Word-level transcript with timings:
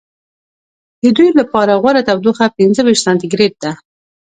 د 1.01 1.05
دوی 1.17 1.29
لپاره 1.39 1.79
غوره 1.81 2.01
تودوخه 2.07 2.45
پنځه 2.57 2.81
ویشت 2.83 3.03
سانتي 3.05 3.27
ګرېد 3.33 3.55
ده. 3.63 3.71